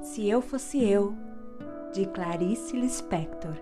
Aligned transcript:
Se 0.00 0.26
Eu 0.26 0.40
Fosse 0.40 0.82
Eu, 0.82 1.14
de 1.92 2.06
Clarice 2.06 2.74
Lispector. 2.74 3.54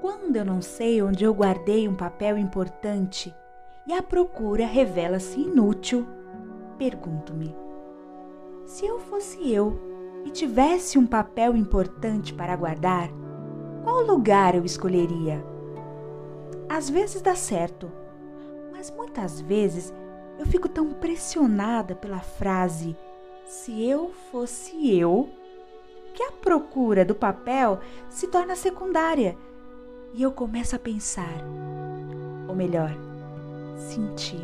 Quando 0.00 0.34
eu 0.34 0.44
não 0.44 0.60
sei 0.60 1.00
onde 1.00 1.22
eu 1.22 1.32
guardei 1.32 1.88
um 1.88 1.94
papel 1.94 2.36
importante 2.36 3.32
e 3.86 3.92
a 3.92 4.02
procura 4.02 4.66
revela-se 4.66 5.40
inútil, 5.40 6.04
pergunto-me: 6.76 7.54
se 8.66 8.84
eu 8.86 8.98
fosse 8.98 9.52
eu 9.52 9.80
e 10.24 10.30
tivesse 10.30 10.98
um 10.98 11.06
papel 11.06 11.54
importante 11.54 12.34
para 12.34 12.56
guardar, 12.56 13.08
qual 13.84 14.02
lugar 14.02 14.56
eu 14.56 14.64
escolheria? 14.64 15.44
Às 16.68 16.90
vezes 16.90 17.22
dá 17.22 17.36
certo, 17.36 17.88
mas 18.72 18.90
muitas 18.90 19.40
vezes 19.40 19.94
eu 20.40 20.44
fico 20.44 20.68
tão 20.68 20.90
pressionada 20.90 21.94
pela 21.94 22.18
frase 22.18 22.96
se 23.48 23.82
eu 23.82 24.12
fosse 24.30 24.94
eu, 24.94 25.30
que 26.12 26.22
a 26.22 26.30
procura 26.30 27.02
do 27.02 27.14
papel 27.14 27.80
se 28.10 28.28
torna 28.28 28.54
secundária 28.54 29.38
e 30.12 30.22
eu 30.22 30.30
começo 30.30 30.76
a 30.76 30.78
pensar, 30.78 31.42
ou 32.46 32.54
melhor, 32.54 32.94
sentir. 33.74 34.42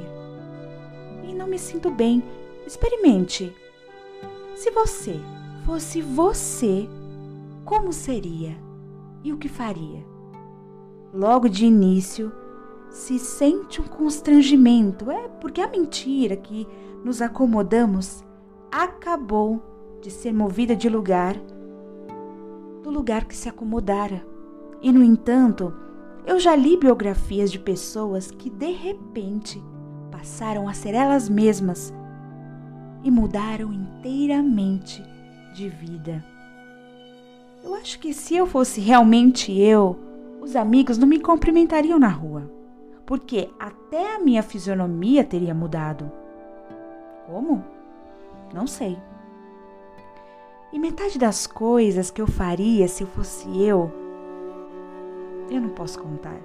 E 1.22 1.34
não 1.34 1.46
me 1.46 1.58
sinto 1.58 1.90
bem. 1.90 2.22
Experimente. 2.66 3.54
Se 4.56 4.70
você 4.70 5.20
fosse 5.66 6.00
você, 6.00 6.88
como 7.62 7.92
seria 7.92 8.56
e 9.22 9.34
o 9.34 9.36
que 9.36 9.48
faria? 9.50 10.02
Logo 11.12 11.46
de 11.46 11.66
início, 11.66 12.32
se 12.88 13.18
sente 13.18 13.82
um 13.82 13.84
constrangimento, 13.84 15.10
é 15.10 15.28
porque 15.28 15.60
a 15.60 15.68
mentira 15.68 16.36
que 16.36 16.66
nos 17.04 17.20
acomodamos 17.20 18.24
acabou 18.82 19.62
de 20.00 20.10
ser 20.10 20.32
movida 20.32 20.74
de 20.74 20.88
lugar, 20.88 21.36
do 22.82 22.90
lugar 22.90 23.24
que 23.24 23.36
se 23.36 23.48
acomodara. 23.48 24.26
E, 24.82 24.90
no 24.90 25.02
entanto, 25.02 25.72
eu 26.26 26.40
já 26.40 26.56
li 26.56 26.76
biografias 26.76 27.52
de 27.52 27.58
pessoas 27.58 28.32
que 28.32 28.50
de 28.50 28.72
repente 28.72 29.62
passaram 30.10 30.68
a 30.68 30.74
ser 30.74 30.92
elas 30.92 31.28
mesmas 31.28 31.94
e 33.04 33.12
mudaram 33.12 33.72
inteiramente 33.72 35.04
de 35.54 35.68
vida. 35.68 36.24
Eu 37.62 37.76
acho 37.76 38.00
que 38.00 38.12
se 38.12 38.34
eu 38.34 38.44
fosse 38.44 38.80
realmente 38.80 39.56
eu, 39.56 39.96
os 40.40 40.56
amigos 40.56 40.98
não 40.98 41.06
me 41.06 41.20
cumprimentariam 41.20 41.98
na 41.98 42.08
rua, 42.08 42.50
porque 43.06 43.48
até 43.56 44.16
a 44.16 44.18
minha 44.18 44.42
fisionomia 44.42 45.22
teria 45.22 45.54
mudado. 45.54 46.10
Como? 47.26 47.74
Não 48.52 48.66
sei. 48.66 48.98
E 50.72 50.78
metade 50.78 51.18
das 51.18 51.46
coisas 51.46 52.10
que 52.10 52.20
eu 52.20 52.26
faria 52.26 52.88
se 52.88 53.04
eu 53.04 53.06
fosse 53.06 53.46
eu, 53.62 53.92
eu 55.50 55.60
não 55.60 55.70
posso 55.70 56.00
contar. 56.00 56.40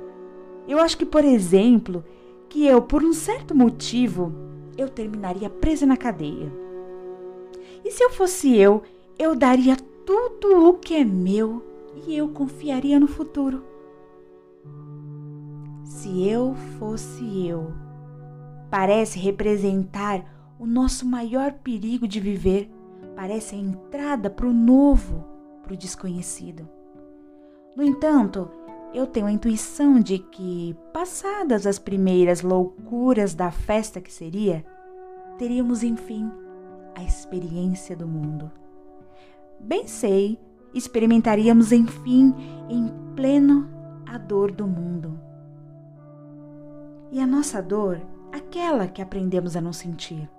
Eu 0.68 0.80
acho 0.80 0.98
que, 0.98 1.06
por 1.06 1.26
exemplo, 1.26 2.04
que 2.48 2.66
eu, 2.66 2.82
por 2.82 3.04
um 3.04 3.14
certo 3.14 3.56
motivo, 3.56 4.32
eu 4.78 4.88
terminaria 4.88 5.50
presa 5.50 5.86
na 5.86 5.98
cadeia. 5.98 6.52
E 7.84 7.92
se 7.92 8.04
eu 8.04 8.12
fosse 8.12 8.56
eu, 8.56 8.84
eu 9.18 9.36
daria 9.36 9.76
tudo 10.06 10.68
o 10.68 10.74
que 10.74 10.96
é 10.96 11.04
meu 11.04 11.64
e 12.08 12.16
eu 12.16 12.30
confiaria 12.30 13.00
no 13.00 13.08
futuro. 13.08 13.64
Se 15.84 16.28
eu 16.28 16.56
fosse 16.78 17.48
eu, 17.48 17.74
parece 18.70 19.20
representar 19.20 20.24
o 20.60 20.68
nosso 20.68 21.06
maior 21.06 21.54
perigo 21.54 22.06
de 22.06 22.20
viver 22.20 22.70
parece 23.16 23.56
a 23.56 23.58
entrada 23.58 24.30
para 24.30 24.46
o 24.46 24.54
novo, 24.54 25.24
para 25.64 25.74
o 25.74 25.78
desconhecido. 25.78 26.68
No 27.76 27.82
entanto, 27.82 28.52
eu 28.94 29.08
tenho 29.08 29.28
a 29.28 29.32
intuição 29.32 30.02
de 30.02 30.20
que, 30.20 30.76
passadas 30.92 31.66
as 31.66 31.80
primeiras 31.80 32.42
loucuras 32.42 33.34
da 33.34 33.50
festa 33.50 34.02
que 34.02 34.12
seria, 34.12 34.66
teríamos 35.38 35.82
enfim 35.82 36.30
a 36.94 37.04
experiência 37.04 37.96
do 37.96 38.06
mundo. 38.06 38.52
Bem 39.62 39.88
sei, 39.88 40.38
experimentaríamos 40.74 41.72
enfim 41.72 42.36
em 42.68 42.92
pleno 43.16 43.70
a 44.06 44.18
dor 44.18 44.52
do 44.52 44.68
mundo. 44.68 45.18
E 47.12 47.20
a 47.22 47.26
nossa 47.26 47.62
dor, 47.62 48.02
aquela 48.32 48.88
que 48.88 49.02
aprendemos 49.02 49.56
a 49.56 49.62
não 49.62 49.72
sentir 49.72 50.30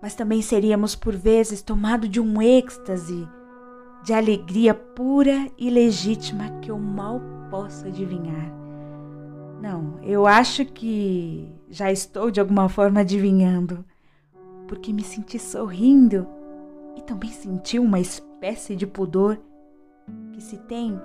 mas 0.00 0.14
também 0.14 0.42
seríamos 0.42 0.94
por 0.94 1.14
vezes 1.14 1.62
tomados 1.62 2.08
de 2.08 2.20
um 2.20 2.40
êxtase 2.40 3.28
de 4.04 4.12
alegria 4.12 4.72
pura 4.74 5.50
e 5.58 5.68
legítima 5.70 6.60
que 6.60 6.70
eu 6.70 6.78
mal 6.78 7.20
posso 7.50 7.86
adivinhar. 7.86 8.52
Não, 9.60 9.98
eu 10.02 10.26
acho 10.26 10.64
que 10.64 11.52
já 11.68 11.90
estou 11.90 12.30
de 12.30 12.40
alguma 12.40 12.68
forma 12.68 13.00
adivinhando, 13.00 13.84
porque 14.68 14.92
me 14.92 15.02
senti 15.02 15.38
sorrindo 15.38 16.26
e 16.96 17.02
também 17.02 17.30
senti 17.30 17.78
uma 17.78 17.98
espécie 17.98 18.76
de 18.76 18.86
pudor 18.86 19.38
que 20.32 20.40
se 20.40 20.56
tem 20.58 20.98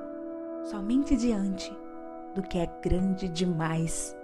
somente 0.63 1.15
diante 1.15 1.75
do 2.35 2.41
que 2.43 2.59
é 2.59 2.69
grande 2.83 3.27
demais. 3.27 4.15